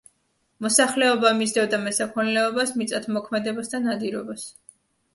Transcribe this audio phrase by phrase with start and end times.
[0.65, 4.53] მოსახლეობა მისდევდა მესაქონლეობას, მიწათმოქმედებას და ნადირობას.